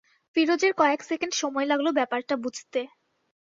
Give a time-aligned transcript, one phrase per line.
[0.35, 2.79] ফিরোজের কয়েক সেকেণ্ড সময় লাগল ব্যাপারটা বুঝতে।